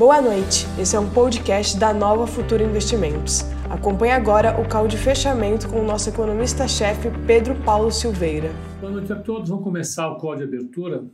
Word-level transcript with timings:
Boa 0.00 0.18
noite, 0.22 0.64
esse 0.80 0.96
é 0.96 0.98
um 0.98 1.10
podcast 1.10 1.78
da 1.78 1.92
Nova 1.92 2.26
Futura 2.26 2.64
Investimentos. 2.64 3.42
Acompanhe 3.68 4.12
agora 4.12 4.58
o 4.58 4.66
call 4.66 4.88
de 4.88 4.96
fechamento 4.96 5.68
com 5.68 5.78
o 5.78 5.84
nosso 5.84 6.08
economista-chefe 6.08 7.10
Pedro 7.26 7.54
Paulo 7.64 7.92
Silveira. 7.92 8.50
Boa 8.80 8.92
noite 8.92 9.12
a 9.12 9.16
todos, 9.16 9.50
vamos 9.50 9.62
começar 9.62 10.08
o 10.08 10.16
call 10.16 10.36
de 10.36 10.44
abertura. 10.44 11.04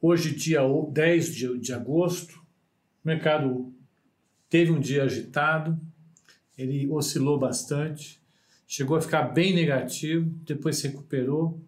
Hoje, 0.00 0.34
dia 0.34 0.62
10 0.90 1.34
de, 1.60 1.74
agosto, 1.74 2.38
o 3.04 3.06
mercado 3.06 3.70
teve 4.48 4.72
um 4.72 4.80
dia 4.80 5.04
agitado, 5.04 5.78
ele 6.56 6.90
oscilou 6.90 7.38
bastante, 7.38 8.18
chegou 8.66 8.96
a 8.96 9.02
ficar 9.02 9.24
bem 9.24 9.54
negativo, 9.54 10.26
depois 10.46 10.78
se 10.78 10.88
recuperou. 10.88 11.60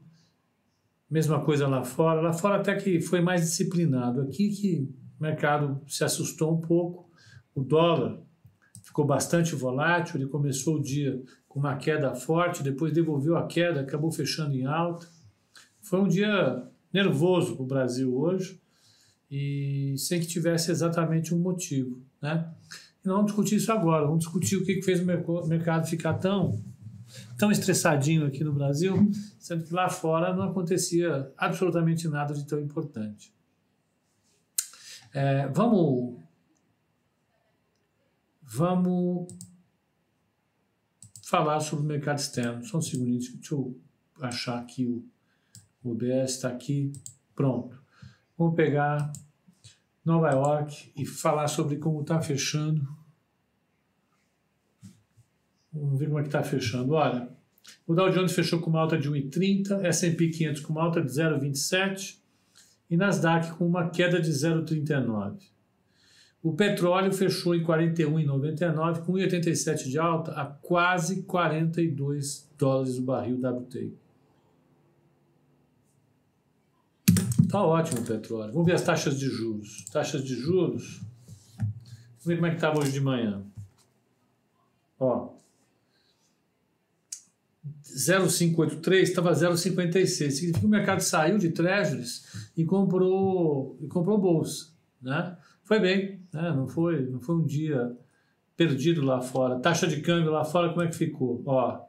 Mesma 1.10 1.44
coisa 1.44 1.68
lá 1.68 1.84
fora. 1.84 2.22
Lá 2.22 2.32
fora 2.32 2.56
até 2.56 2.74
que 2.74 3.02
foi 3.02 3.20
mais 3.20 3.42
disciplinado. 3.42 4.22
Aqui 4.22 4.48
que 4.48 5.01
o 5.23 5.29
mercado 5.30 5.80
se 5.86 6.02
assustou 6.02 6.52
um 6.52 6.61
pouco. 6.61 7.09
O 7.54 7.62
dólar 7.62 8.21
ficou 8.82 9.07
bastante 9.07 9.54
volátil, 9.54 10.17
ele 10.17 10.29
começou 10.29 10.79
o 10.79 10.82
dia 10.82 11.22
com 11.46 11.61
uma 11.61 11.76
queda 11.76 12.13
forte, 12.13 12.63
depois 12.63 12.93
devolveu 12.93 13.36
a 13.36 13.46
queda, 13.46 13.82
acabou 13.82 14.11
fechando 14.11 14.57
em 14.57 14.66
alta. 14.66 15.07
Foi 15.80 16.00
um 16.00 16.08
dia 16.08 16.66
nervoso 16.93 17.54
para 17.54 17.63
o 17.63 17.66
Brasil 17.66 18.18
hoje 18.18 18.61
e 19.30 19.94
sem 19.96 20.18
que 20.18 20.27
tivesse 20.27 20.72
exatamente 20.72 21.32
um 21.32 21.39
motivo. 21.39 22.02
Né? 22.21 22.52
E 23.04 23.07
não 23.07 23.14
vamos 23.14 23.30
discutir 23.30 23.57
isso 23.57 23.71
agora, 23.71 24.07
vamos 24.07 24.25
discutir 24.25 24.57
o 24.57 24.64
que 24.64 24.82
fez 24.82 25.00
o 25.00 25.46
mercado 25.46 25.86
ficar 25.86 26.14
tão, 26.14 26.61
tão 27.39 27.52
estressadinho 27.52 28.27
aqui 28.27 28.43
no 28.43 28.52
Brasil, 28.52 29.08
sendo 29.39 29.63
que 29.63 29.72
lá 29.72 29.89
fora 29.89 30.35
não 30.35 30.43
acontecia 30.43 31.30
absolutamente 31.39 32.08
nada 32.08 32.34
de 32.34 32.44
tão 32.44 32.58
importante. 32.58 33.33
É, 35.12 35.47
vamos. 35.48 36.20
Vamos 38.42 39.33
falar 41.22 41.60
sobre 41.60 41.84
o 41.84 41.88
mercado 41.88 42.18
externo. 42.18 42.64
Só 42.64 42.78
um 42.78 42.82
segundinho, 42.82 43.18
deixa 43.18 43.55
eu 43.55 43.80
achar 44.20 44.58
aqui 44.58 44.84
o, 44.86 45.05
o 45.83 45.92
OBS, 45.92 46.33
está 46.33 46.48
aqui. 46.48 46.92
Pronto. 47.34 47.83
Vamos 48.36 48.55
pegar 48.55 49.12
Nova 50.05 50.30
York 50.30 50.92
e 50.96 51.06
falar 51.06 51.48
sobre 51.48 51.77
como 51.77 52.02
está 52.02 52.20
fechando. 52.20 52.86
Vamos 55.72 55.98
ver 55.98 56.06
como 56.06 56.18
é 56.18 56.22
que 56.22 56.28
está 56.28 56.42
fechando. 56.42 56.92
Olha, 56.92 57.30
o 57.86 57.94
Dow 57.94 58.10
Jones 58.10 58.33
fechou 58.33 58.60
com 58.60 58.68
uma 58.68 58.80
alta 58.80 58.98
de 58.98 59.10
1,30, 59.10 59.84
S&P 59.84 60.28
500 60.28 60.62
com 60.62 60.72
uma 60.72 60.83
alta 60.83 61.00
de 61.00 61.08
0,27, 61.08 62.18
e 62.92 62.96
Nasdaq 62.98 63.52
com 63.52 63.66
uma 63.66 63.88
queda 63.88 64.20
de 64.20 64.30
0,39. 64.30 65.38
O 66.42 66.52
petróleo 66.52 67.10
fechou 67.10 67.54
em 67.54 67.64
41,99 67.64 69.06
com 69.06 69.14
1,87 69.14 69.88
de 69.88 69.98
alta 69.98 70.32
a 70.32 70.44
quase 70.44 71.22
42 71.22 72.50
dólares 72.58 72.98
o 72.98 73.02
barril 73.02 73.40
WTI. 73.40 73.96
Tá 77.48 77.62
ótimo 77.62 78.02
o 78.02 78.04
petróleo. 78.04 78.52
Vamos 78.52 78.66
ver 78.66 78.74
as 78.74 78.82
taxas 78.82 79.18
de 79.18 79.27
juros. 79.27 79.86
Taxas 79.90 80.22
de 80.22 80.34
juros. 80.34 81.00
Vamos 81.56 82.27
ver 82.27 82.34
como 82.34 82.46
é 82.46 82.50
que 82.50 82.56
estava 82.56 82.78
hoje 82.78 82.92
de 82.92 83.00
manhã. 83.00 83.42
Ó, 85.00 85.31
0,583 87.96 89.08
estava 89.08 89.32
0,56. 89.32 90.30
Significa 90.30 90.60
que 90.60 90.66
o 90.66 90.68
mercado 90.68 91.00
saiu 91.00 91.38
de 91.38 91.50
treasuries 91.50 92.50
e 92.56 92.64
comprou, 92.64 93.76
e 93.80 93.86
comprou 93.86 94.18
bolsa. 94.18 94.72
Né? 95.00 95.36
Foi 95.62 95.78
bem, 95.78 96.20
né? 96.32 96.52
não, 96.52 96.66
foi, 96.66 97.06
não 97.06 97.20
foi 97.20 97.36
um 97.36 97.44
dia 97.44 97.96
perdido 98.56 99.02
lá 99.02 99.20
fora. 99.20 99.60
Taxa 99.60 99.86
de 99.86 100.00
câmbio 100.00 100.30
lá 100.30 100.44
fora, 100.44 100.70
como 100.70 100.82
é 100.82 100.88
que 100.88 100.96
ficou? 100.96 101.42
Ó, 101.46 101.80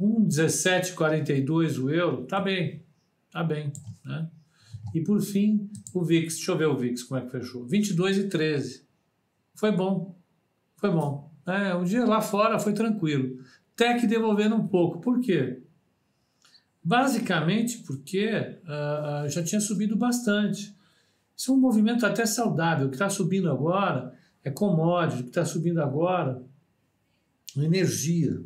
1,1742 0.00 1.82
o 1.82 1.90
euro, 1.90 2.26
tá 2.26 2.40
bem, 2.40 2.82
tá 3.30 3.42
bem. 3.42 3.72
Né? 4.04 4.28
E 4.94 5.00
por 5.00 5.20
fim, 5.20 5.70
o 5.92 6.04
VIX, 6.04 6.34
deixa 6.34 6.52
eu 6.52 6.58
ver 6.58 6.66
o 6.66 6.76
VIX, 6.76 7.02
como 7.02 7.20
é 7.20 7.24
que 7.24 7.30
fechou? 7.30 7.66
22,13. 7.66 8.82
Foi 9.54 9.72
bom, 9.72 10.16
foi 10.76 10.90
bom. 10.90 11.34
É, 11.46 11.74
o 11.74 11.84
dia 11.84 12.04
lá 12.04 12.20
fora 12.20 12.58
foi 12.58 12.72
tranquilo 12.72 13.38
até 13.76 13.98
que 13.98 14.06
devolvendo 14.06 14.56
um 14.56 14.66
pouco. 14.66 15.00
Por 15.00 15.20
quê? 15.20 15.62
Basicamente 16.82 17.78
porque 17.78 18.58
uh, 18.64 19.28
já 19.28 19.44
tinha 19.44 19.60
subido 19.60 19.94
bastante. 19.94 20.74
Isso 21.36 21.52
é 21.52 21.54
um 21.54 21.60
movimento 21.60 22.06
até 22.06 22.24
saudável. 22.24 22.86
O 22.86 22.88
que 22.88 22.96
está 22.96 23.10
subindo 23.10 23.50
agora 23.50 24.14
é 24.42 24.50
commodity, 24.50 25.20
o 25.20 25.24
que 25.24 25.30
está 25.30 25.44
subindo 25.44 25.82
agora 25.82 26.42
é 27.54 27.60
energia. 27.60 28.42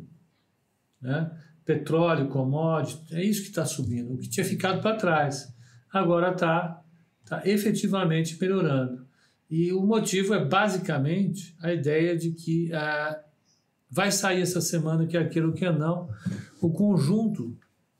Né? 0.99 1.31
Petróleo, 1.63 2.27
commodity, 2.27 3.15
é 3.15 3.23
isso 3.23 3.43
que 3.43 3.49
está 3.49 3.65
subindo. 3.65 4.13
O 4.13 4.17
que 4.17 4.29
tinha 4.29 4.45
ficado 4.45 4.81
para 4.81 4.97
trás. 4.97 5.55
Agora 5.93 6.31
está 6.31 6.83
tá 7.25 7.41
efetivamente 7.47 8.37
melhorando. 8.41 9.07
E 9.49 9.71
o 9.71 9.81
motivo 9.85 10.33
é 10.33 10.43
basicamente 10.43 11.55
a 11.61 11.71
ideia 11.71 12.17
de 12.17 12.31
que 12.31 12.71
uh, 12.73 13.30
Vai 13.91 14.09
sair 14.09 14.41
essa 14.41 14.61
semana, 14.61 15.05
que 15.05 15.17
é 15.17 15.19
aquilo 15.19 15.51
que 15.51 15.65
é 15.65 15.71
não, 15.71 16.09
o 16.61 16.71
conjunto 16.71 17.57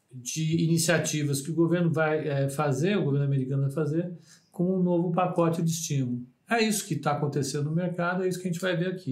de 0.09 0.63
iniciativas 0.63 1.41
que 1.41 1.52
o 1.52 1.53
governo 1.53 1.91
vai 1.91 2.28
é, 2.28 2.50
fazer, 2.50 2.97
o 2.97 3.03
governo 3.03 3.25
americano 3.25 3.63
vai 3.63 3.72
fazer, 3.72 4.18
com 4.51 4.80
um 4.80 4.81
novo 4.81 5.12
pacote 5.12 5.62
de 5.62 5.69
estímulo. 5.69 6.25
É 6.50 6.62
isso 6.62 6.85
que 6.85 6.94
está 6.94 7.12
acontecendo 7.12 7.66
no 7.66 7.75
mercado, 7.75 8.24
é 8.24 8.28
isso 8.28 8.40
que 8.40 8.47
a 8.47 8.51
gente 8.51 8.62
vai 8.62 8.75
ver 8.75 8.94
aqui. 8.94 9.12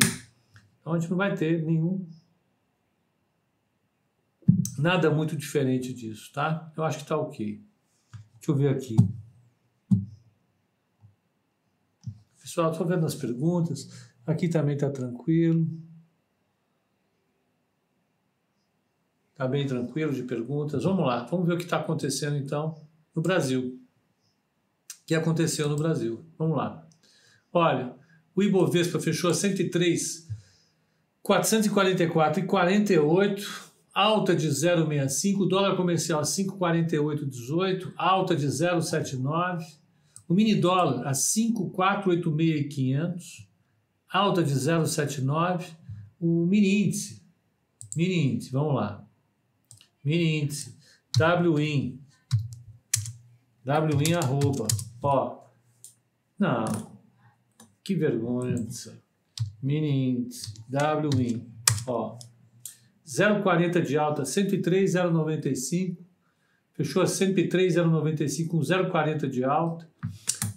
Então 0.79 0.94
a 0.94 1.00
gente 1.00 1.09
não 1.09 1.18
vai 1.18 1.35
ter 1.35 1.63
nenhum. 1.66 2.06
Nada 4.78 5.12
muito 5.12 5.35
diferente 5.35 5.94
disso, 5.94 6.31
tá? 6.34 6.72
Eu 6.78 6.84
acho 6.84 7.00
que 7.00 7.03
está 7.03 7.18
ok. 7.18 7.62
Deixa 8.35 8.51
eu 8.51 8.56
ver 8.56 8.69
aqui. 8.69 8.95
Pessoal, 12.41 12.72
estou 12.72 12.88
vendo 12.88 13.06
as 13.06 13.16
perguntas. 13.16 14.09
Aqui 14.25 14.47
também 14.47 14.75
está 14.75 14.89
tranquilo. 14.89 15.68
Está 19.39 19.47
bem 19.47 19.66
tranquilo 19.66 20.11
de 20.11 20.23
perguntas. 20.23 20.83
Vamos 20.83 21.07
lá, 21.07 21.23
vamos 21.23 21.47
ver 21.47 21.53
o 21.53 21.57
que 21.57 21.63
está 21.63 21.77
acontecendo 21.77 22.35
então 22.35 22.75
no 23.16 23.22
Brasil. 23.22 23.79
O 25.01 25.05
que 25.05 25.16
aconteceu 25.16 25.69
no 25.69 25.77
Brasil? 25.77 26.25
Vamos 26.38 26.57
lá. 26.57 26.85
Olha, 27.53 27.95
o 28.35 28.44
Ibovespa 28.44 29.00
fechou 29.00 29.29
a 29.29 29.33
103, 29.33 30.27
444 31.23 32.44
e 32.44 32.45
48, 32.45 33.72
alta 33.94 34.35
de 34.35 34.50
0,65, 34.50 35.47
dólar 35.47 35.77
comercial 35.77 36.19
a 36.19 36.23
5,4818, 36.23 37.94
alta 37.95 38.35
de 38.35 38.45
0,79, 38.45 39.63
o 40.27 40.33
mini 40.33 40.56
dólar 40.56 41.07
a 41.07 41.13
5,486,500, 41.13 43.47
alta 44.11 44.44
de 44.44 44.53
0,79, 44.53 45.63
o 46.19 46.45
mini 46.45 46.83
índice, 46.83 47.23
mini 47.95 48.33
índice, 48.33 48.51
vamos 48.51 48.75
lá, 48.75 49.08
mini 50.03 50.41
índice, 50.41 50.77
WIN, 51.17 51.99
WIN 53.65 54.13
arroba, 54.13 54.67
ó, 55.01 55.43
não, 56.37 56.65
que 57.83 57.95
vergonha 57.95 58.55
mini 59.61 60.09
índice, 60.09 60.53
WIN, 60.71 61.45
ó, 61.88 62.17
0,40 63.05 63.81
de 63.81 63.97
alta, 63.97 64.23
103,095, 64.23 66.05
fechou 66.73 67.01
a 67.01 67.07
103,095 67.07 68.49
com 68.49 68.59
0,40 68.59 69.29
de 69.29 69.43
alta, 69.43 69.89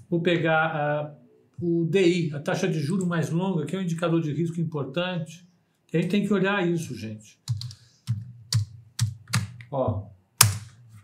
vou 0.09 0.21
pegar 0.21 1.17
uh, 1.17 1.23
o 1.63 1.87
DI, 1.87 2.31
a 2.35 2.41
taxa 2.41 2.69
de 2.69 2.79
juro 2.79 3.07
mais 3.07 3.31
longa, 3.31 3.65
que 3.65 3.75
é 3.75 3.79
um 3.79 3.83
indicador 3.83 4.21
de 4.21 4.33
risco 4.33 4.61
importante, 4.61 5.47
a 5.93 6.01
gente 6.01 6.11
tem 6.11 6.27
que 6.27 6.33
olhar 6.33 6.67
isso, 6.67 6.95
gente. 6.95 7.39
Ó, 9.73 10.07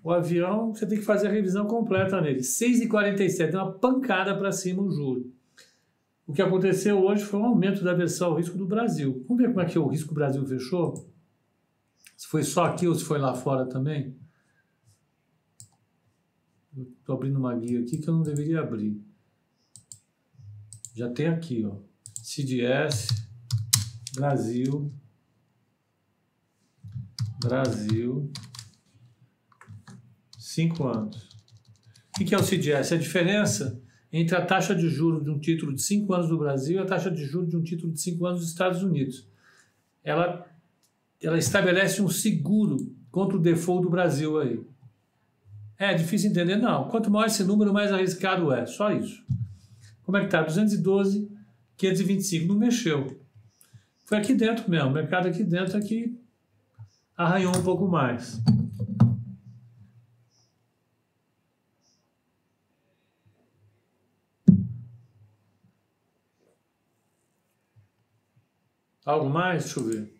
o 0.04 0.12
avião, 0.12 0.74
você 0.74 0.86
tem 0.86 0.98
que 0.98 1.04
fazer 1.04 1.28
a 1.28 1.30
revisão 1.30 1.66
completa 1.66 2.20
nele. 2.20 2.40
6,47, 2.40 3.54
uma 3.54 3.72
pancada 3.72 4.36
para 4.36 4.52
cima 4.52 4.82
o 4.82 4.90
juro. 4.90 5.32
O 6.26 6.34
que 6.34 6.42
aconteceu 6.42 7.02
hoje 7.02 7.24
foi 7.24 7.40
um 7.40 7.46
aumento 7.46 7.82
da 7.82 7.94
versão 7.94 8.28
ao 8.28 8.36
risco 8.36 8.58
do 8.58 8.66
Brasil. 8.66 9.24
Vamos 9.26 9.42
ver 9.42 9.48
como 9.48 9.62
é 9.62 9.64
que 9.64 9.78
o 9.78 9.88
risco 9.88 10.12
Brasil 10.12 10.44
fechou? 10.44 11.10
Se 12.14 12.26
foi 12.26 12.42
só 12.42 12.66
aqui 12.66 12.86
ou 12.86 12.94
se 12.94 13.04
foi 13.04 13.18
lá 13.18 13.34
fora 13.34 13.64
também? 13.64 14.14
Estou 16.76 17.14
abrindo 17.14 17.38
uma 17.38 17.56
guia 17.56 17.80
aqui 17.80 17.96
que 17.96 18.08
eu 18.08 18.14
não 18.14 18.22
deveria 18.22 18.60
abrir. 18.60 19.02
Já 20.94 21.08
tem 21.08 21.28
aqui, 21.28 21.64
ó. 21.64 21.76
CDS, 22.22 23.08
Brasil, 24.14 24.92
Brasil, 27.40 28.30
Cinco 30.58 30.88
anos. 30.88 31.28
O 32.20 32.24
que 32.24 32.34
é 32.34 32.36
o 32.36 32.42
CDS? 32.42 32.90
A 32.90 32.96
diferença 32.96 33.80
entre 34.12 34.34
a 34.34 34.44
taxa 34.44 34.74
de 34.74 34.88
juros 34.88 35.22
de 35.22 35.30
um 35.30 35.38
título 35.38 35.72
de 35.72 35.80
5 35.80 36.12
anos 36.12 36.28
do 36.28 36.36
Brasil 36.36 36.80
e 36.80 36.82
a 36.82 36.84
taxa 36.84 37.12
de 37.12 37.24
juros 37.24 37.48
de 37.48 37.56
um 37.56 37.62
título 37.62 37.92
de 37.92 38.00
5 38.00 38.26
anos 38.26 38.40
dos 38.40 38.48
Estados 38.48 38.82
Unidos. 38.82 39.28
Ela, 40.02 40.44
ela 41.22 41.38
estabelece 41.38 42.02
um 42.02 42.08
seguro 42.08 42.76
contra 43.08 43.36
o 43.36 43.40
default 43.40 43.84
do 43.84 43.90
Brasil 43.90 44.36
aí. 44.36 44.60
É 45.78 45.94
difícil 45.94 46.28
entender? 46.28 46.56
Não. 46.56 46.88
Quanto 46.88 47.08
maior 47.08 47.26
esse 47.26 47.44
número, 47.44 47.72
mais 47.72 47.92
arriscado 47.92 48.52
é. 48.52 48.66
Só 48.66 48.90
isso. 48.90 49.24
Como 50.02 50.16
é 50.16 50.22
que 50.22 50.26
está? 50.26 50.42
212, 50.42 51.30
525. 51.76 52.48
Não 52.48 52.58
mexeu. 52.58 53.22
Foi 54.04 54.18
aqui 54.18 54.34
dentro 54.34 54.68
mesmo. 54.68 54.88
O 54.88 54.92
mercado 54.92 55.28
aqui 55.28 55.44
dentro 55.44 55.78
aqui 55.78 56.18
arranhou 57.16 57.56
um 57.56 57.62
pouco 57.62 57.86
mais. 57.86 58.42
Algo 69.08 69.30
mais? 69.30 69.64
Deixa 69.64 69.80
eu 69.80 69.84
ver. 69.84 70.12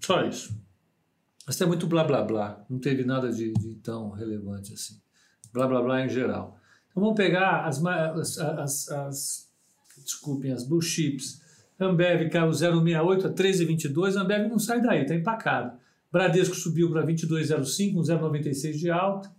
Só 0.00 0.24
isso. 0.24 0.58
Mas 1.46 1.60
é 1.60 1.66
muito 1.66 1.86
blá 1.86 2.04
blá 2.04 2.22
blá. 2.22 2.64
Não 2.70 2.78
teve 2.78 3.04
nada 3.04 3.30
de, 3.30 3.52
de, 3.52 3.74
tão 3.82 4.08
relevante 4.12 4.72
assim. 4.72 4.98
Blá 5.52 5.66
blá 5.66 5.82
blá 5.82 6.06
em 6.06 6.08
geral. 6.08 6.58
Então 6.88 7.02
vamos 7.02 7.18
pegar 7.18 7.66
as, 7.66 7.84
as, 7.84 8.38
as, 8.38 8.88
as 8.88 9.52
desculpem, 10.02 10.52
as 10.52 10.66
blue 10.66 10.80
chips. 10.80 11.42
Ambev 11.78 12.30
caiu 12.30 12.48
0,68 12.48 13.26
a 13.26 13.30
13,22. 13.30 14.16
Ambev 14.16 14.48
não 14.48 14.58
sai 14.58 14.80
daí, 14.80 15.02
está 15.02 15.14
empacado. 15.14 15.78
Bradesco 16.10 16.54
subiu 16.54 16.90
para 16.90 17.06
22,05, 17.06 17.96
0,96 17.96 18.72
de 18.78 18.90
alta. 18.90 19.30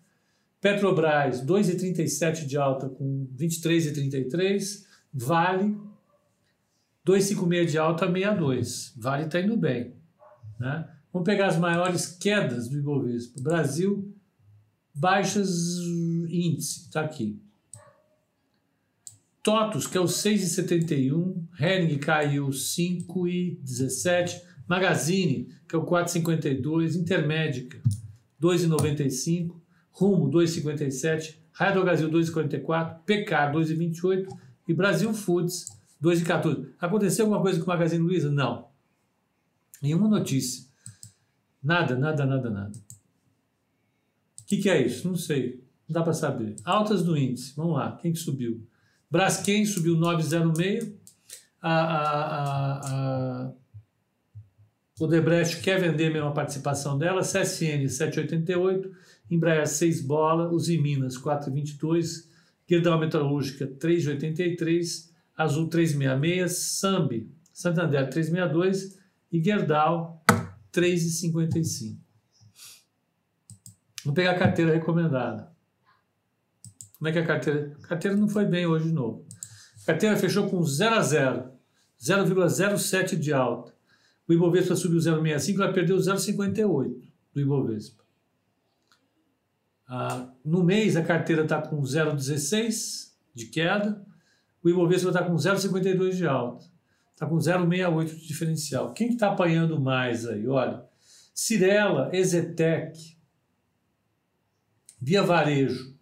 Petrobras, 0.59 1.45
2,37 1.45 2.45
de 2.45 2.57
alta 2.57 2.89
com 2.89 3.27
23,33. 3.37 4.85
Vale, 5.13 5.77
2,56 7.05 7.65
de 7.65 7.77
alta, 7.77 8.05
62. 8.05 8.93
Vale 8.97 9.25
está 9.25 9.39
indo 9.39 9.55
bem. 9.55 9.93
Né? 10.59 10.87
Vamos 11.13 11.25
pegar 11.25 11.47
as 11.47 11.57
maiores 11.57 12.07
quedas 12.07 12.67
do 12.67 12.77
Ibovespa. 12.77 13.41
Brasil, 13.41 14.13
baixas 14.93 15.77
índice, 16.29 16.81
está 16.81 17.01
aqui. 17.01 17.41
TOTUS, 19.41 19.87
que 19.87 19.97
é 19.97 20.01
o 20.01 20.05
6,71. 20.05 21.41
Hering 21.57 21.97
caiu 21.99 22.49
5,17. 22.49 24.41
Magazine, 24.67 25.47
que 25.69 25.75
é 25.75 25.79
o 25.79 25.85
4,52. 25.85 26.95
Intermédica, 26.95 27.81
2,95. 28.41 29.55
Rumo 29.97 30.29
2,57, 30.29 31.37
Raia 31.51 31.73
do 31.73 31.83
Brasil 31.83 32.07
2,44, 32.07 32.99
PK 33.03 33.51
2,28 33.51 34.27
e 34.67 34.73
Brasil 34.73 35.11
Foods 35.11 35.75
2,14. 35.99 36.69
Aconteceu 36.79 37.25
alguma 37.25 37.41
coisa 37.41 37.57
com 37.57 37.65
o 37.65 37.67
Magazine 37.67 38.03
Luiza? 38.03 38.29
Não. 38.29 38.67
Nenhuma 39.81 40.07
notícia. 40.07 40.67
Nada, 41.63 41.97
nada, 41.97 42.27
nada, 42.27 42.47
nada. 42.47 42.77
O 44.39 44.45
que, 44.45 44.57
que, 44.57 44.69
é 44.69 44.85
isso? 44.85 45.07
Não 45.07 45.15
sei. 45.15 45.63
Não 45.89 45.95
dá 45.95 46.03
para 46.03 46.13
saber. 46.13 46.55
Altas 46.63 47.01
do 47.01 47.17
índice. 47.17 47.55
Vamos 47.55 47.75
lá. 47.75 47.97
Quem 47.97 48.13
que 48.13 48.19
subiu? 48.19 48.63
Braskem 49.09 49.65
subiu 49.65 49.97
9,06. 49.97 50.93
A, 51.59 51.71
a, 51.71 52.21
a, 52.21 53.47
a 53.47 53.53
Odebrecht 54.99 55.59
quer 55.61 55.81
vender 55.81 56.15
a 56.21 56.29
participação 56.29 56.99
dela. 56.99 57.21
CSN 57.21 57.83
7,88. 57.85 58.91
Embraer 59.29 59.67
6 59.67 60.01
bola, 60.01 60.49
Uzi 60.49 60.77
Minas 60.77 61.17
4,22, 61.17 62.27
Gerdau 62.67 62.99
Metalúrgica 62.99 63.67
3,83, 63.67 65.09
Azul 65.35 65.69
3,66, 65.69 66.47
Sambi, 66.49 67.31
Santander 67.53 68.09
3,62 68.09 68.95
e 69.31 69.43
Gerdau 69.43 70.23
3,55. 70.73 71.97
Vamos 74.03 74.15
pegar 74.15 74.31
a 74.31 74.39
carteira 74.39 74.73
recomendada. 74.73 75.51
Como 76.97 77.09
é 77.09 77.11
que 77.11 77.19
é 77.19 77.21
a 77.21 77.25
carteira? 77.25 77.75
A 77.83 77.87
carteira 77.87 78.15
não 78.15 78.27
foi 78.27 78.45
bem 78.45 78.65
hoje 78.65 78.85
de 78.85 78.93
novo. 78.93 79.25
A 79.83 79.85
carteira 79.87 80.15
fechou 80.17 80.49
com 80.49 80.63
0 80.63 80.95
a 80.95 81.01
0, 81.01 81.51
0,07 82.01 83.15
de 83.17 83.33
alta. 83.33 83.73
O 84.27 84.33
Ibovespa 84.33 84.75
subiu 84.75 84.99
0,65, 84.99 85.61
ela 85.61 85.73
perdeu 85.73 85.97
0,58 85.97 87.01
do 87.33 87.41
Ibovespa. 87.41 88.06
Ah, 89.87 90.29
no 90.43 90.63
mês, 90.63 90.95
a 90.95 91.03
carteira 91.03 91.43
está 91.43 91.61
com 91.61 91.81
0,16 91.81 93.13
de 93.33 93.45
queda, 93.45 94.05
o 94.61 94.69
Ibovespa 94.69 95.09
está 95.09 95.23
com 95.23 95.35
0,52 95.35 96.11
de 96.11 96.27
alta, 96.27 96.65
está 97.13 97.25
com 97.25 97.37
0,68 97.37 98.05
de 98.05 98.27
diferencial. 98.27 98.93
Quem 98.93 99.09
está 99.09 99.27
tá 99.27 99.33
apanhando 99.33 99.79
mais 99.79 100.27
aí? 100.27 100.47
Olha, 100.47 100.83
Cirela, 101.33 102.09
Ezetec, 102.11 103.17
Via 104.99 105.21
Varejo, 105.21 105.95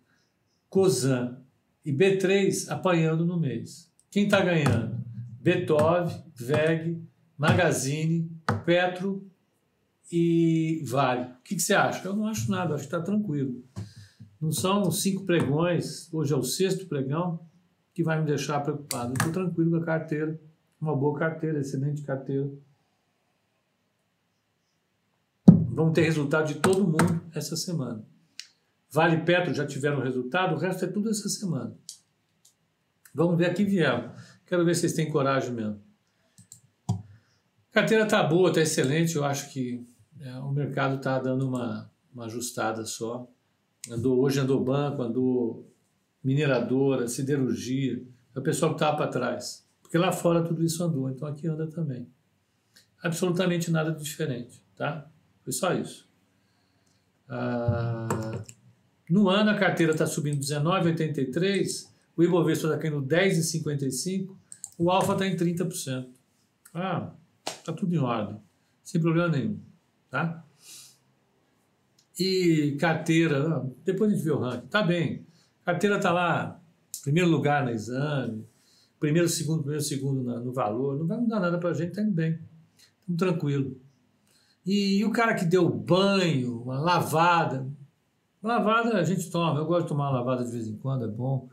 Cosan 0.69 1.37
e 1.83 1.91
B3 1.91 2.69
apanhando 2.69 3.25
no 3.25 3.39
mês. 3.39 3.91
Quem 4.09 4.23
está 4.23 4.39
ganhando? 4.41 5.03
Betov, 5.41 6.11
VEG, 6.33 7.03
Magazine, 7.37 8.31
Petro 8.65 9.29
e 10.11 10.81
Vale. 10.85 11.33
O 11.33 11.43
que, 11.43 11.55
que, 11.55 11.61
você 11.61 11.73
acha? 11.73 12.07
Eu 12.07 12.15
não 12.15 12.27
acho 12.27 12.49
nada, 12.49 12.73
acho 12.73 12.83
que 12.83 12.87
está 12.87 13.01
tranquilo. 13.01 13.63
Não 14.39 14.51
são 14.51 14.91
cinco 14.91 15.25
pregões, 15.25 16.11
hoje 16.13 16.33
é 16.33 16.35
o 16.35 16.43
sexto 16.43 16.87
pregão, 16.87 17.39
que 17.93 18.03
vai 18.03 18.19
me 18.19 18.25
deixar 18.25 18.59
preocupado. 18.59 19.13
Estou 19.13 19.31
tranquilo 19.31 19.71
com 19.71 19.77
a 19.77 19.85
carteira, 19.85 20.39
uma 20.79 20.95
boa 20.95 21.17
carteira, 21.17 21.59
excelente 21.59 22.01
carteira. 22.01 22.51
Vamos 25.47 25.93
ter 25.93 26.03
resultado 26.03 26.47
de 26.47 26.55
todo 26.55 26.83
mundo 26.83 27.21
essa 27.33 27.55
semana. 27.55 28.05
Vale 28.91 29.23
Petro 29.25 29.53
já 29.53 29.65
tiveram 29.65 30.01
resultado, 30.01 30.55
o 30.55 30.57
resto 30.57 30.85
é 30.85 30.87
tudo 30.87 31.09
essa 31.09 31.27
semana. 31.27 31.75
Vamos 33.13 33.37
ver 33.37 33.49
aqui 33.49 33.63
viemos. 33.63 34.11
Quero 34.45 34.65
ver 34.65 34.75
se 34.75 34.81
vocês 34.81 34.93
têm 34.93 35.09
coragem 35.09 35.53
mesmo. 35.53 35.81
A 36.89 37.73
carteira 37.73 38.03
está 38.03 38.23
boa, 38.23 38.49
está 38.49 38.61
excelente. 38.61 39.15
Eu 39.15 39.25
acho 39.25 39.51
que 39.51 39.85
é, 40.19 40.37
o 40.39 40.51
mercado 40.51 40.95
está 40.97 41.17
dando 41.19 41.47
uma, 41.47 41.91
uma 42.13 42.25
ajustada 42.25 42.85
só. 42.85 43.29
Andou, 43.91 44.19
hoje 44.19 44.39
andou 44.39 44.63
banco, 44.63 45.01
andou 45.01 45.71
mineradora, 46.23 47.07
siderurgia. 47.07 48.04
É 48.35 48.39
o 48.39 48.42
pessoal 48.42 48.71
que 48.71 48.77
estava 48.77 48.97
para 48.97 49.07
trás. 49.07 49.65
Porque 49.81 49.97
lá 49.97 50.11
fora 50.11 50.44
tudo 50.44 50.63
isso 50.63 50.83
andou, 50.83 51.09
então 51.09 51.27
aqui 51.27 51.47
anda 51.47 51.68
também. 51.68 52.07
Absolutamente 53.04 53.69
nada 53.69 53.92
de 53.92 54.04
diferente, 54.04 54.63
tá? 54.75 55.09
Foi 55.44 55.54
só 55.54 55.73
isso. 55.73 56.09
Ah, 57.30 58.44
no 59.09 59.30
ano 59.30 59.51
a 59.51 59.56
carteira 59.56 59.92
está 59.92 60.07
subindo 60.07 60.39
19,83, 60.39 61.92
o 62.18 62.23
Ibovespa 62.23 62.68
está 62.68 62.77
caindo 62.77 63.01
10,55, 63.01 64.35
o 64.77 64.89
Alfa 64.89 65.13
está 65.13 65.27
em 65.27 65.35
30%. 65.35 66.07
Ah, 66.73 67.13
está 67.45 67.71
tudo 67.71 67.94
em 67.94 67.99
ordem, 67.99 68.37
sem 68.83 68.99
problema 68.99 69.30
nenhum, 69.30 69.59
tá? 70.09 70.44
E 72.18 72.78
carteira, 72.80 73.48
ah, 73.48 73.66
depois 73.84 74.12
a 74.12 74.16
gente 74.16 74.24
vê 74.24 74.31
o 74.31 74.40
ranking, 74.40 74.68
tá 74.68 74.81
bem. 74.81 75.26
Carteira 75.66 76.00
tá 76.00 76.12
lá, 76.12 76.62
primeiro 77.04 77.30
lugar 77.30 77.66
no 77.66 77.72
exame, 77.72 78.45
primeiro, 79.00 79.28
segundo, 79.28 79.60
primeiro, 79.60 79.84
segundo 79.84 80.24
no 80.24 80.54
valor, 80.54 80.98
não 80.98 81.06
vai 81.06 81.18
mudar 81.18 81.40
nada 81.40 81.57
para 81.57 81.69
a 81.69 81.74
gente, 81.74 81.94
tá 81.94 82.02
indo 82.02 82.12
bem. 82.12 82.40
Estamos 83.02 83.19
tranquilo. 83.19 83.78
E, 84.66 85.00
e, 85.00 85.06
o 85.06 85.12
cara 85.12 85.36
que 85.36 85.45
deu 85.45 85.69
banho, 85.69 86.62
uma 86.64 86.80
lavada, 86.80 87.68
lavada 88.42 88.98
a 88.98 89.04
gente 89.04 89.30
toma, 89.30 89.60
eu 89.60 89.66
gosto 89.66 89.84
de 89.84 89.90
tomar 89.90 90.10
uma 90.10 90.19
lavada 90.19 90.44
de 90.44 90.52
vez 90.52 90.68
em 90.68 90.78
quando, 90.78 91.06
é 91.06 91.07
bom, 91.07 91.50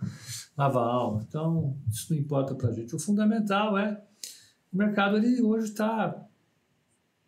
lava 0.57 0.81
a 0.81 0.87
alma, 0.87 1.25
então 1.29 1.77
isso 1.91 2.13
não 2.13 2.21
importa 2.21 2.55
para 2.55 2.69
a 2.69 2.73
gente. 2.73 2.95
O 2.95 2.99
fundamental 2.99 3.77
é, 3.77 4.03
o 4.73 4.77
mercado 4.77 5.17
ele 5.17 5.43
hoje 5.43 5.67
está 5.67 6.25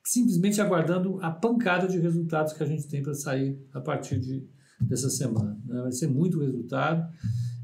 simplesmente 0.04 0.60
aguardando 0.60 1.18
a 1.22 1.30
pancada 1.30 1.88
de 1.88 1.98
resultados 1.98 2.52
que 2.52 2.62
a 2.62 2.66
gente 2.66 2.86
tem 2.86 3.02
para 3.02 3.14
sair 3.14 3.58
a 3.72 3.80
partir 3.80 4.20
de, 4.20 4.46
dessa 4.78 5.08
semana. 5.08 5.58
Né? 5.64 5.80
Vai 5.80 5.92
ser 5.92 6.08
muito 6.08 6.38
resultado 6.38 7.10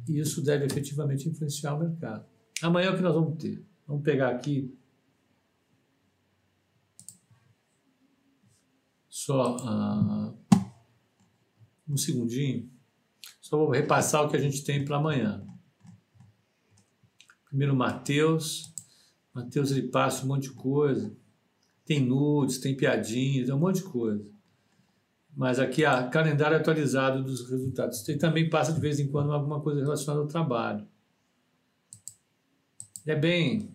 e 0.09 0.19
isso 0.19 0.43
deve 0.43 0.65
efetivamente 0.65 1.29
influenciar 1.29 1.75
o 1.75 1.81
mercado. 1.81 2.25
Amanhã 2.63 2.93
o 2.93 2.97
que 2.97 3.03
nós 3.03 3.15
vamos 3.15 3.37
ter? 3.37 3.63
Vamos 3.87 4.03
pegar 4.03 4.31
aqui 4.31 4.75
só 9.09 9.57
uh, 9.57 10.39
um 11.87 11.97
segundinho. 11.97 12.71
Só 13.43 13.59
vou 13.59 13.71
repassar 13.71 14.25
o 14.25 14.31
que 14.31 14.37
a 14.37 14.41
gente 14.41 14.65
tem 14.65 14.85
para 14.85 14.97
amanhã. 14.97 15.47
Primeiro, 17.45 17.75
Mateus. 17.77 18.73
Mateus 19.35 19.71
ele 19.71 19.89
passa 19.89 20.25
um 20.25 20.29
monte 20.29 20.45
de 20.45 20.53
coisa 20.53 21.20
tem 21.91 21.99
nudes, 21.99 22.59
tem 22.59 22.77
piadinhas, 22.77 23.49
é 23.49 23.55
um 23.55 23.59
monte 23.59 23.79
de 23.79 23.83
coisa. 23.83 24.25
Mas 25.37 25.59
aqui 25.59 25.85
a 25.85 26.07
calendário 26.07 26.57
atualizado 26.57 27.21
dos 27.25 27.51
resultados. 27.51 28.09
E 28.09 28.17
também 28.17 28.49
passa 28.49 28.73
de 28.73 28.79
vez 28.79 29.01
em 29.01 29.09
quando 29.09 29.33
alguma 29.33 29.61
coisa 29.61 29.81
relacionada 29.81 30.23
ao 30.23 30.29
trabalho. 30.29 30.87
É 33.05 33.17
bem, 33.17 33.75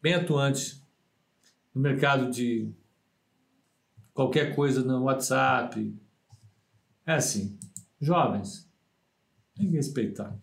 bem 0.00 0.14
atuante 0.14 0.80
no 1.74 1.82
mercado 1.82 2.30
de 2.30 2.72
qualquer 4.14 4.54
coisa 4.54 4.84
no 4.84 5.02
WhatsApp. 5.02 5.92
É 7.04 7.14
assim, 7.14 7.58
jovens, 8.00 8.70
tem 9.56 9.66
que 9.66 9.74
respeitar. 9.74 10.38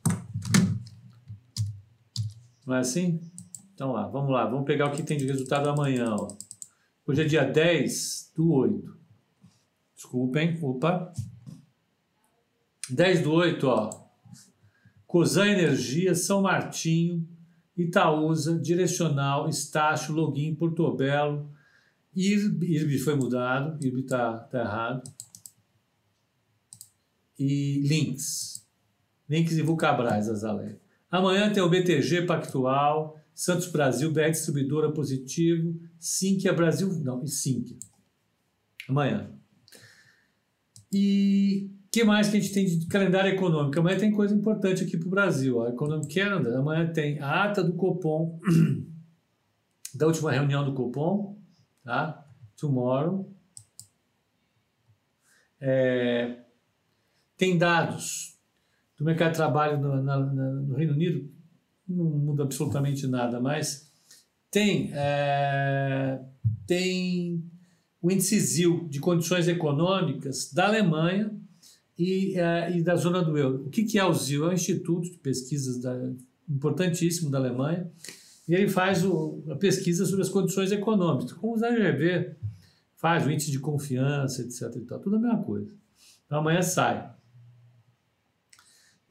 Não 2.68 2.76
é 2.76 2.80
assim? 2.80 3.22
Então 3.74 3.94
lá, 3.94 4.10
vamos 4.10 4.30
lá, 4.30 4.46
vamos 4.46 4.66
pegar 4.66 4.88
o 4.88 4.92
que 4.92 5.04
tem 5.04 5.18
de 5.18 5.26
resultado 5.26 5.70
amanhã. 5.70 6.18
Ó. 6.20 6.43
Hoje 7.06 7.22
é 7.22 7.26
dia 7.26 7.44
10 7.44 8.32
do 8.34 8.54
8. 8.54 8.98
Desculpem, 9.94 10.58
opa. 10.62 11.12
10 12.90 13.24
do 13.24 13.34
8, 13.34 13.68
ó. 13.68 13.90
Cosan 15.06 15.50
Energia, 15.50 16.16
São 16.16 16.42
Martinho, 16.42 17.28
Itaúsa, 17.76 18.58
Direcional, 18.58 19.50
Estácio, 19.50 20.14
Login, 20.14 20.56
Portobello, 20.56 21.52
IRB, 22.16 22.68
IRB 22.68 22.98
foi 23.00 23.16
mudado, 23.16 23.84
IRB 23.84 24.00
está 24.00 24.38
tá 24.38 24.60
errado. 24.62 25.04
E 27.38 27.82
Links. 27.86 28.66
Links 29.28 29.58
e 29.58 29.62
Vulcabras, 29.62 30.30
Azalé. 30.30 30.78
Amanhã 31.12 31.52
tem 31.52 31.62
o 31.62 31.70
BTG 31.70 32.26
Pactual, 32.26 33.20
Santos 33.34 33.68
Brasil, 33.72 34.12
BR 34.12 34.30
Distribuidora 34.32 34.92
Positivo, 34.92 35.80
Sinqia 36.00 36.54
Brasil, 36.54 36.90
não, 37.00 37.24
e 37.24 37.28
Sinqia. 37.28 37.78
Amanhã. 38.88 39.32
E 40.92 41.72
que 41.92 42.04
mais 42.04 42.30
que 42.30 42.38
a 42.38 42.40
gente 42.40 42.54
tem 42.54 42.66
de 42.66 42.88
calendário 42.88 43.32
econômico? 43.32 43.80
Amanhã 43.80 43.98
tem 43.98 44.12
coisa 44.12 44.36
importante 44.36 44.84
aqui 44.84 44.98
para 44.98 45.08
o 45.08 45.12
Brasil. 45.12 45.62
A 45.62 45.70
Economic 45.70 46.14
Canada, 46.14 46.58
amanhã 46.58 46.92
tem 46.92 47.20
a 47.20 47.46
ata 47.46 47.64
do 47.64 47.74
Copom, 47.74 48.40
da 49.94 50.08
última 50.08 50.32
reunião 50.32 50.66
do 50.66 50.74
Copom, 50.74 51.40
tá? 51.84 52.26
Tomorrow. 52.58 53.32
É, 55.60 56.40
tem 57.38 57.58
dados 57.58 58.40
do 58.98 59.06
mercado 59.06 59.32
de 59.32 59.38
trabalho 59.38 59.80
no, 59.80 60.02
na, 60.04 60.18
no 60.20 60.76
Reino 60.76 60.94
Unido, 60.94 61.32
não 61.88 62.06
muda 62.06 62.44
absolutamente 62.44 63.08
nada, 63.08 63.40
mas 63.40 63.92
tem, 64.50 64.92
é, 64.94 66.20
tem 66.68 67.44
o 68.02 68.12
índice 68.12 68.40
ZIL 68.40 68.88
de 68.90 69.00
condições 69.00 69.48
econômicas 69.48 70.52
da 70.54 70.68
Alemanha 70.68 71.36
e, 71.98 72.38
é, 72.40 72.78
e 72.78 72.82
da 72.82 72.96
zona 72.96 73.24
do 73.24 73.38
euro. 73.38 73.66
O 73.66 73.70
que, 73.70 73.84
que 73.84 73.98
é 73.98 74.06
o 74.06 74.14
ZIL? 74.14 74.46
É 74.46 74.50
um 74.50 74.54
instituto 74.54 75.10
de 75.10 75.18
pesquisas 75.18 75.80
da, 75.80 75.94
importantíssimo 76.50 77.30
da 77.30 77.38
Alemanha 77.38 77.90
e 78.48 78.54
ele 78.54 78.68
faz 78.68 79.06
o, 79.06 79.44
a 79.50 79.56
pesquisa 79.56 80.06
sobre 80.06 80.22
as 80.22 80.30
condições 80.30 80.72
econômicas, 80.72 81.34
como 81.34 81.56
o 81.56 81.60
GV 81.60 82.36
faz, 82.98 83.26
o 83.26 83.32
índice 83.32 83.52
de 83.52 83.60
confiança, 83.60 84.42
etc. 84.42 84.76
E 84.76 84.82
tal, 84.82 85.00
tudo 85.00 85.16
a 85.16 85.20
mesma 85.20 85.44
coisa. 85.44 85.74
Então 86.26 86.40
amanhã 86.40 86.62
sai. 86.62 87.12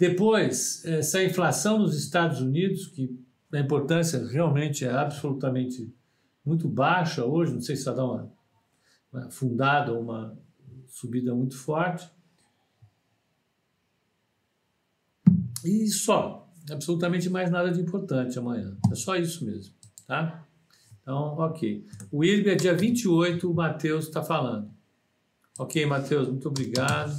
Depois, 0.03 0.85
essa 0.85 1.23
inflação 1.23 1.79
nos 1.79 1.97
Estados 1.97 2.41
Unidos, 2.41 2.89
que 2.89 3.17
a 3.53 3.61
importância 3.61 4.27
realmente 4.27 4.85
é 4.85 4.91
absolutamente 4.91 5.95
muito 6.45 6.69
baixa 6.69 7.25
hoje, 7.25 7.55
não 7.55 7.61
sei 7.61 7.77
se 7.77 7.85
vai 7.85 7.95
dar 7.95 8.07
uma, 8.07 8.33
uma 9.13 9.31
fundada 9.31 9.93
ou 9.93 10.01
uma 10.01 10.37
subida 10.89 11.33
muito 11.33 11.57
forte. 11.57 12.11
E 15.65 15.87
só, 15.87 16.53
absolutamente 16.69 17.31
mais 17.31 17.49
nada 17.49 17.71
de 17.71 17.81
importante 17.81 18.37
amanhã. 18.37 18.77
É 18.91 18.97
só 18.97 19.15
isso 19.15 19.45
mesmo, 19.45 19.73
tá? 20.05 20.45
Então, 21.01 21.37
ok. 21.39 21.87
O 22.11 22.25
IRB 22.25 22.51
é 22.51 22.55
dia 22.57 22.75
28, 22.75 23.49
o 23.49 23.55
Matheus 23.55 24.09
está 24.09 24.21
falando. 24.21 24.69
Ok, 25.57 25.87
Matheus, 25.87 26.27
muito 26.27 26.49
obrigado. 26.49 27.15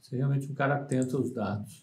Você 0.00 0.14
é 0.14 0.18
realmente 0.18 0.48
um 0.48 0.54
cara 0.54 0.76
atento 0.76 1.16
aos 1.16 1.32
dados. 1.32 1.82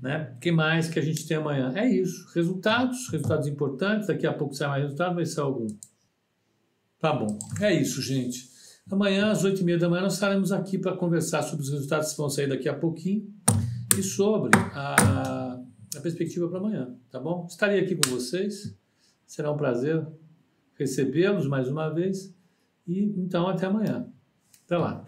Né? 0.00 0.32
O 0.36 0.40
que 0.40 0.52
mais 0.52 0.88
que 0.88 0.98
a 0.98 1.02
gente 1.02 1.26
tem 1.26 1.36
amanhã? 1.36 1.72
É 1.74 1.88
isso. 1.88 2.28
Resultados, 2.34 3.08
resultados 3.08 3.46
importantes. 3.46 4.08
Daqui 4.08 4.26
a 4.26 4.32
pouco 4.32 4.54
sai 4.54 4.68
mais 4.68 4.82
resultado, 4.82 5.14
vai 5.14 5.24
ser 5.26 5.40
algum. 5.40 5.66
Tá 6.98 7.12
bom. 7.12 7.38
É 7.60 7.72
isso, 7.72 8.02
gente. 8.02 8.48
Amanhã, 8.90 9.30
às 9.30 9.44
8h30 9.44 9.78
da 9.78 9.88
manhã, 9.88 10.02
nós 10.02 10.14
estaremos 10.14 10.52
aqui 10.52 10.78
para 10.78 10.96
conversar 10.96 11.42
sobre 11.42 11.64
os 11.64 11.70
resultados 11.70 12.12
que 12.12 12.18
vão 12.18 12.30
sair 12.30 12.48
daqui 12.48 12.68
a 12.68 12.74
pouquinho 12.74 13.26
e 13.98 14.02
sobre 14.02 14.50
a, 14.74 15.60
a 15.96 16.00
perspectiva 16.00 16.48
para 16.48 16.58
amanhã, 16.58 16.94
tá 17.10 17.18
bom? 17.18 17.46
Estarei 17.48 17.80
aqui 17.80 17.96
com 17.96 18.10
vocês. 18.10 18.76
Será 19.26 19.50
um 19.50 19.56
prazer 19.56 20.06
recebê-los 20.78 21.48
mais 21.48 21.68
uma 21.68 21.88
vez. 21.88 22.32
E 22.86 23.00
então, 23.02 23.48
até 23.48 23.66
amanhã. 23.66 24.06
Até 24.64 24.76
lá. 24.76 25.04